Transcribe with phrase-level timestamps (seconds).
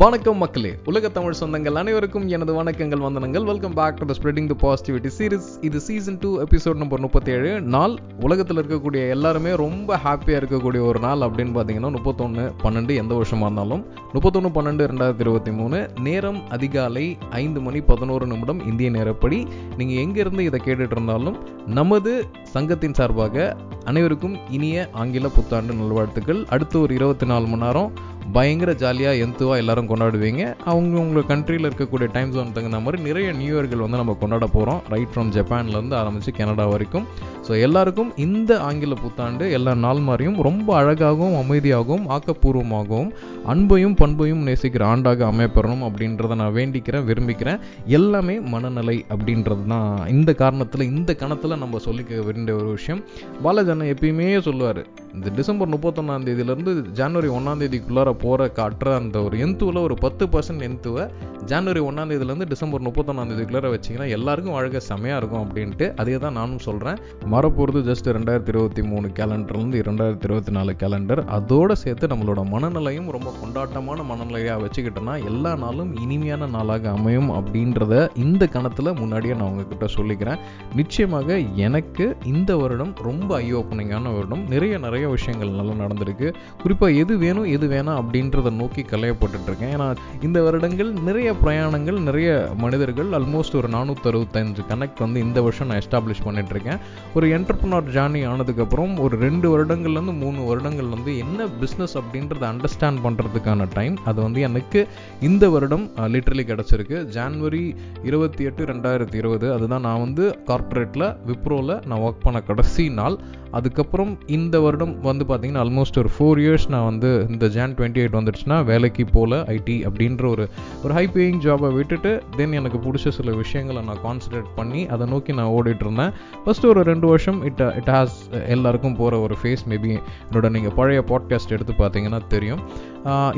[0.00, 0.78] வணக்கம் மக்களே.
[0.84, 3.44] உலக தமிழ் சொந்தங்கள் அனைவருக்கும் எனது வணக்கங்கள் வந்தனங்கள்.
[3.44, 7.60] Welcome back to the spreading the positivity series இது சீசன் டூ எபிசோட் நம்பர் முப்பத்தேழு.
[7.60, 13.52] நாள் உலகத்தில் இருக்கக்கூடிய எல்லாருமே ரொம்ப ஹாப்பியாக இருக்கக்கூடிய ஒரு நாள் அப்படின்னு பார்த்தீங்கன்னா முப்பத்தொன்று பன்னெண்டு எந்த வருஷமாக
[13.52, 13.84] இருந்தாலும்.
[14.12, 15.90] முப்பத்தொன்று பன்னெண்டு ரெண்டாயிரத்தி இருபத்தி மூணு.
[16.00, 19.46] நேரம் அதிகாலை ஐந்து மணி பதினோரு நிமிடம் இந்திய நேரப்படி.
[19.76, 21.36] நீங்கள் எங்கேருந்து இதை கேட்டுட்டு இருந்தாலும்
[21.66, 26.46] நமது சங்கத்தின் சார்பாக அனைவருக்கும் இனிய ஆங்கில புத்தாண்டு நல்வாழ்த்துக்கள்.
[26.48, 30.42] அடுத்து ஒரு இருபத்தி நாலு மணி நேரம் பயங்கர ஜாலியாக எந்துவாக எல்லாரும் கொண்டாடுவீங்க.
[30.70, 34.80] அவங்க உங்கள் கண்ட்ரியில் இருக்கக்கூடிய டைம் ஜோன் தகுந்த மாதிரி நிறைய நியூ இயர்கள் வந்து நம்ம கொண்டாட போகிறோம்
[34.92, 37.06] ரைட் ஃப்ரம் ஜப்பான்லேருந்து ஆரம்பித்து கனடா வரைக்கும்.
[37.46, 43.10] ஸோ எல்லாருக்கும் இந்த ஆங்கில புத்தாண்டு எல்லா நாள் மாதிரியும் ரொம்ப அழகாகவும் அமைதியாகவும் ஆக்கப்பூர்வமாகவும்
[43.54, 47.60] அன்பையும் பண்பையும் நேசிக்கிற ஆண்டாக அமையப்பெறணும் அப்படின்றத நான் வேண்டிக்கிறேன் விரும்பிக்கிறேன்.
[47.86, 53.02] எல்லாமே மனநிலை அப்படின்றது தான் இந்த காரணத்தில் இந்த கணத்தில் நம்ம சொல்லிக்க வேண்டிய ஒரு விஷயம்.
[53.42, 54.82] பாலாஜி எப்பயுமே சொல்லுவார்
[55.16, 60.64] இந்த டிசம்பர் முப்பத்தொன்னாம் தேதியிலேருந்து ஜனவரி ஒன்றாம் தேதிக்குள்ளார போகிற காட்டுற அந்த ஒரு எந்துவில் ஒரு பத்து பர்சன்ட்
[60.68, 61.04] எந்துவை
[61.44, 66.58] ஜனவரி ஒன்றாம் தேதியிலேருந்து டிசம்பர் முப்பத்தொன்னாம் தேதிக்குள்ளார வச்சிங்கன்னா எல்லாருக்கும் வாழ்க்கை செமையாக இருக்கும் அப்படின்ட்டு அதே தான் நானும்
[66.58, 73.10] சொல்கிறேன் வரப்போகிறது ஜஸ்ட் ரெண்டாயிரத்தி இருபத்தி மூணு கேலண்டர்லேருந்து இரண்டாயிரத்தி இருபத்தி நாலு கேலண்டர் அதோடு சேர்த்து நம்மளோட மனநிலையும்
[73.16, 77.94] ரொம்ப கொண்டாட்டமான மனநிலையாக வச்சுக்கிட்டோன்னா எல்லா நாளும் இனிமையான நாளாக அமையும் அப்படின்றத
[78.26, 80.40] இந்த கணத்தில் முன்னாடியே நான் உங்ககிட்ட சொல்லிக்கிறேன்.
[80.74, 84.44] நிச்சயமாக எனக்கு இந்த வருடம் ரொம்ப ஐ ஓப்பனிங்கான வருடம்.
[84.48, 86.34] நிறைய நிறைய விஷயங்கள் நல்லா நடந்திருக்கு.
[86.62, 93.08] குறிப்பாக எது வேணும் எது வேணாம் அப்படின்றத நோக்கி கலையப்பட்டுருக்கேன் ஏன்னா இந்த வருடங்கள் நிறைய பிரயாணங்கள் நிறைய மனிதர்கள்
[93.10, 96.78] ஆல்மோஸ்ட் ஒரு நானூற்றறுபத்தஞ்சு கனெக்ட் வந்து இந்த வருஷம் நான் எஸ்டாப்ளிஷ் பண்ணிட்டு இருக்கேன்
[97.14, 103.66] ஒரு என்டர்பிரனர் ஜேர்னி ஆனதுக்கப்புறம் ஒரு ரெண்டு வருடங்கள்லேருந்து மூணு வருடங்கள் வந்து என்ன பிஸ்னஸ் அப்படின்றத அண்டர்ஸ்டாண்ட் பண்ணுறதுக்கான
[103.72, 104.88] டைம் அது வந்து எனக்கு
[105.20, 106.96] இந்த வருடம் லிட்ரலி கிடச்சிருக்கு.
[107.16, 113.18] ஜான்வரி இருபத்தி எட்டு ரெண்டாயிரத்தி இருபது அதுதான் நான் வந்து கார்ப்பரேட்டில் விப்ரோவில் நான் ஒர்க் பண்ண கடைசி நாள்.
[113.50, 118.16] அதுக்கப்புறம் இந்த வருடம் வந்து பார்த்தீங்கன்னா ஆல்மோஸ்ட் ஒரு ஃபோர் இயர்ஸ் நான் வந்து இந்த ஜான் டுவெண்ட்டி எயிட்
[118.18, 120.44] வந்துடுச்சுன்னா வேலைக்கு போகல ஐடி அப்படின்ற ஒரு
[120.84, 125.34] ஒரு ஹை பேயிங் ஜாபை விட்டுட்டு தென் எனக்கு பிடிச்ச சில விஷயங்களை நான் கான்சன்ட்ரேட் பண்ணி அதை நோக்கி
[125.40, 126.12] நான் ஓடிட்டு இருந்தேன்.
[126.44, 128.16] ஃபஸ்ட்டு ஒரு ரெண்டு வருஷம் இட் இட் ஹாஸ்
[128.56, 132.62] எல்லாருக்கும் போகிற ஒரு ஃபேஸ் மேபி என்னோட நீங்கள் பழைய பாட்காஸ்ட் எடுத்து பார்த்தீங்கன்னா தெரியும்.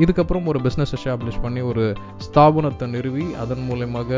[0.03, 1.83] இதுக்கப்புறம் ஒரு பிஸ்னஸ் எஸ்டாப்ளிஷ் பண்ணி ஒரு
[2.25, 4.09] ஸ்தாபனத்தை நிறுவி அதன் மூலயமாக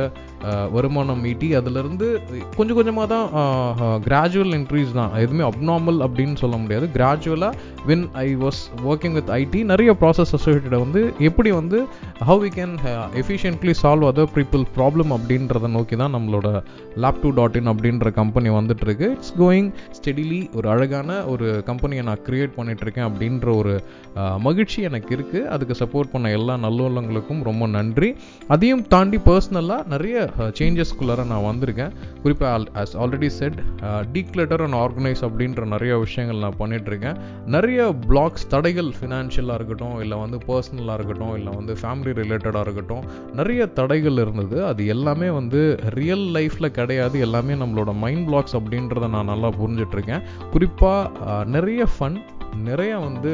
[0.76, 2.08] வருமானம் ஈட்டி அதிலிருந்து
[2.58, 3.26] கொஞ்சம் கொஞ்சமாக தான்
[4.08, 5.12] கிராஜுவல் இன்க்ரீஸ் தான்.
[5.24, 6.86] எதுவுமே அப்நார்மல் அப்படின்னு சொல்ல முடியாது.
[7.26, 7.54] கிராஜுவலாக
[7.90, 8.60] when I was
[8.90, 11.78] working with IT நிறைய ப்ராசஸ் அசோசியேட்டடை வந்து எப்படி வந்து
[12.28, 12.76] how we can
[13.22, 16.48] efficiently solve other people problem அப்படின்றத நோக்கி தான் நம்மளோட
[17.04, 22.04] லேப் டூ டாட் இன் அப்படின்ற கம்பெனி வந்துட்டு இருக்கு இட்ஸ் கோயிங் ஸ்டெடிலி ஒரு அழகான ஒரு கம்பெனியை
[22.10, 23.74] நான் க்ரியேட் பண்ணிகிட்ருக்கேன் அப்படின்ற ஒரு
[24.22, 28.10] uh, மகிழ்ச்சி எனக்கு இருக்குது அதுக்கு சப்போர்ட் பண்ண எல்லா நல்லுள்ளங்களுக்கும் ரொம்ப நன்றி.
[28.48, 31.94] அதையும் தாண்டி பர்சனலாக நிறைய uh, சேஞ்சஸ்குள்ளார நான் வந்திருக்கேன்.
[32.24, 33.60] குறிப்பாக as already said
[34.16, 37.15] declutter and organise அப்படின்ற நிறைய விஷயங்கள் நான் பண்ணிகிட்ருக்கேன்
[37.46, 43.04] நிறைய பிளாக்ஸ் தடைகள் ஃபினான்ஷியலாக இருக்கட்டும் இல்லை வந்து பர்சனலாக இருக்கட்டும் இல்லை வந்து ஃபேமிலி ரிலேட்டடாக இருக்கட்டும்
[43.34, 44.66] நிறைய தடைகள் இருந்தது.
[44.66, 45.62] அது எல்லாமே வந்து
[46.00, 47.20] ரியல் லைஃப்பில் கிடையாது.
[47.20, 52.18] எல்லாமே நம்மளோட மைண்ட் பிளாக்ஸ் அப்படின்றத நான் நல்லா புரிஞ்சிட்ருக்கேன் குறிப்பாக நிறைய ஃபன்
[52.70, 53.32] நிறைய வந்து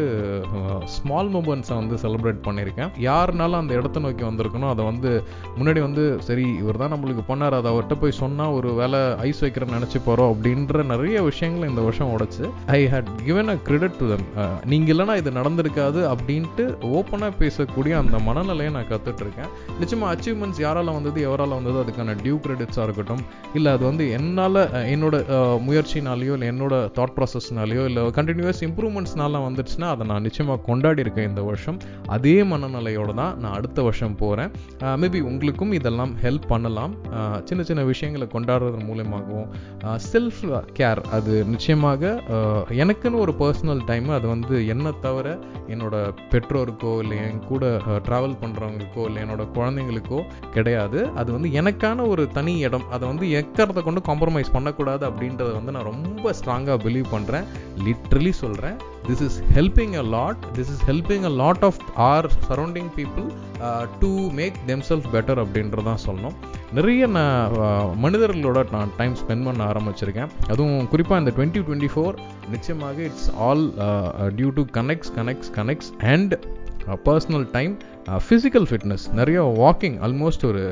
[0.86, 2.92] ஸ்மால் மூமெண்ட்ஸை வந்து செலிப்ரேட் பண்ணியிருக்கேன்.
[3.00, 5.10] யாருனாலும் அந்த இடத்த நோக்கி வந்திருக்கணும் அதை வந்து
[5.58, 9.78] முன்னாடி வந்து சரி இவர் தான் நம்மளுக்கு பண்ணார் அதை அவர்கிட்ட போய் சொன்னால் ஒரு வேலை ஐஸ் வைக்கிறேன்னு
[9.78, 12.44] நினச்சி போகிறோம் அப்படின்ற நிறைய விஷயங்களை இந்த வருஷம் உடைச்சு
[12.78, 14.26] I had given a credit to them
[14.66, 21.22] நீங்கள் இல்லைனா இது நடந்திருக்காது அப்படின்ட்டு ஓப்பனாக பேசக்கூடிய அந்த மனநிலையை நான் கற்றுட்ருக்கேன் நிச்சயமாக அச்சீவ்மெண்ட்ஸ் யாரால் வந்தது
[21.28, 24.62] எவரால் வந்தது அதுக்கான டியூ கிரெடிட்ஸாக இருக்கட்டும் இல்லை அது வந்து என்னால்
[24.94, 25.16] என்னோட
[25.68, 28.64] முயற்சினாலேயோ இல்லை என்னோட தாட் ப்ராசஸ்னாலேயோ இல்லை கண்டினியூஸ்
[29.12, 31.78] இம்ப்ரூவ்மெண்ட்ஸ்னால வந்துடுச்சுன்னா அதை நான் நிச்சயமாக கொண்டாடி இருக்கேன் இந்த வருஷம்.
[32.16, 34.52] அதே மனநிலையோடு தான் நான் அடுத்த வருஷம் போகிறேன்
[35.02, 36.94] மேபி உங்களுக்கும் இதெல்லாம் ஹெல்ப் பண்ணலாம்.
[37.50, 39.50] சின்ன சின்ன விஷயங்களை கொண்டாடுறது மூலயமாகவும்
[40.12, 40.42] செல்ஃப்
[40.80, 42.12] கேர் அது நிச்சயமாக
[42.84, 45.28] எனக்குன்னு ஒரு பர்சனல் டைம் அது வந்து என்னை தவிர
[45.74, 45.96] என்னோட
[46.32, 47.66] பெற்றோருக்கோ இல்லை என் கூட
[48.08, 50.20] ட்ராவல் பண்ணுறவங்களுக்கோ இல்லை என்னோட குழந்தைங்களுக்கோ
[50.56, 51.00] கிடையாது.
[51.22, 52.88] அது வந்து எனக்கான ஒரு தனி இடம்.
[52.96, 57.48] அதை வந்து எக்கறதை கொண்டு காம்ப்ரமைஸ் பண்ணக்கூடாது அப்படின்றத வந்து நான் ரொம்ப ஸ்ட்ராங்காக பிலீவ் பண்ணுறேன்
[57.88, 58.78] லிட்ரலி சொல்கிறேன்
[59.12, 63.28] this is helping a lot this is helping a lot of our surrounding people
[64.04, 66.36] to make them self better அப்படின்றதான் சொல்லணும்.
[66.78, 67.56] நிறைய நான்
[68.04, 70.30] மனிதர்களோட நான் டைம் ஸ்பெண்ட் பண்ண ஆரம்பிச்சிருக்கேன்.
[70.54, 72.16] அதுவும் குறிப்பாக இந்த டுவெண்ட்டி டுவெண்ட்டி ஃபோர்
[72.54, 73.66] நிச்சயமாக it's all
[74.40, 76.34] due to connects connects connects and
[77.08, 77.74] personal time
[78.28, 80.64] physical fitness நிறைய வாக்கிங் ஆல்மோஸ்ட் ஒரு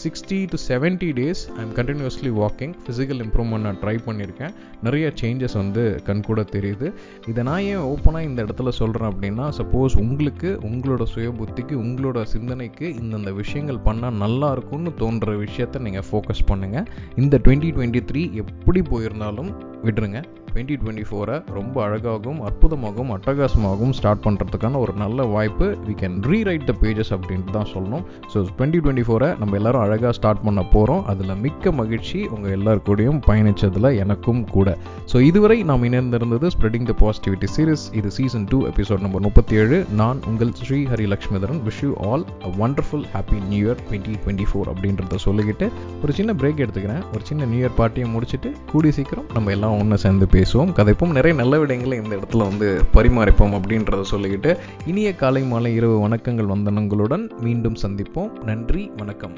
[0.00, 4.52] sixty to seventy days I am continuously walking physical improvement நான் ட்ரை பண்ணியிருக்கேன்.
[4.86, 6.92] நிறைய சேஞ்சஸ் வந்து கண் கூட தெரியுது.
[7.28, 12.86] இதை நான் ஏன் ஓப்பனாக இந்த இடத்துல சொல்கிறேன் அப்படின்னா சப்போஸ் உங்களுக்கு உங்களோட சுய புத்திக்கு உங்களோட சிந்தனைக்கு
[13.02, 18.82] இந்தந்த விஷயங்கள் பண்ணால் நல்லா இருக்கும்னு தோன்ற விஷயத்த நீங்கள் ஃபோக்கஸ் பண்ணுங்கள் இந்த டுவெண்ட்டி டுவெண்ட்டி த்ரீ எப்படி
[18.92, 19.52] போயிருந்தாலும்
[19.86, 20.20] விட்டுருங்க.
[20.54, 25.66] டுவெண்ட்டி டுவெண்ட்டி ஃபோரை ரொம்ப அழகாகவும் அற்புதமாகவும் அட்டகாசமாகவும் ஸ்டார்ட் பண்ணுறதுக்கான ஒரு நல்ல வாய்ப்பு.
[25.86, 28.04] We can rewrite the pages அப்படின்ட்டு தான் சொல்லணும்.
[28.32, 33.18] ஸோ டுவெண்ட்டி டுவெண்ட்டி ஃபோரை நம்ம எல்லாரும் அழகாக ஸ்டார்ட் பண்ண போகிறோம் அதில் மிக்க மகிழ்ச்சி உங்கள் எல்லாருக்கூடையும்
[33.28, 34.76] பயணித்ததில் எனக்கும் கூட.
[35.12, 39.80] ஸோ இதுவரை நாம் இணைந்திருந்தது ஸ்ப்ரெடிங் த பாசிட்டிவிட்டி சீரிஸ் இது சீசன் டூ எபிசோட் நம்பர் முப்பத்தி ஏழு
[40.02, 41.60] நான் உங்கள் Sri Hari Lakshmidharan.
[41.66, 45.68] Wish you all a wonderful happy new year twenty twenty four அப்படின்றத சொல்லிக்கிட்டு
[46.04, 47.04] ஒரு சின்ன பிரேக் எடுத்துக்கிறேன்.
[47.14, 50.72] ஒரு சின்ன நியூ இயர் பார்ட்டியை முடிச்சுட்டு கூடி சீக்கிரம் நம்ம எல்லாம் ஒன்று சேர்ந்து பேசுவோம்.
[50.72, 51.12] கதைப்போம்.
[51.12, 57.28] நிறைய நல்ல விடயங்களை இந்த இடத்துல வந்து பரிமாறிப்போம் அப்படின்றத சொல்லிக்கிட்டு இனிய காலை மாலை இரவு வணக்கங்கள் வந்தனங்களுடன்
[57.40, 58.44] மீண்டும் சந்திப்போம்.
[58.44, 59.32] நன்றி வணக்கம்.